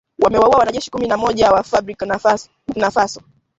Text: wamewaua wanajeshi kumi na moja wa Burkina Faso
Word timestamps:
wamewaua 0.19 0.57
wanajeshi 0.59 0.91
kumi 0.91 1.07
na 1.07 1.17
moja 1.17 1.51
wa 1.51 1.63
Burkina 1.81 2.91
Faso 2.91 3.21